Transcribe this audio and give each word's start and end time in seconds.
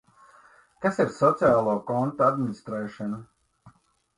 Kas 0.85 0.97
ir 1.03 1.11
sociālo 1.17 1.75
kontu 1.91 2.27
administrēšana? 2.29 3.21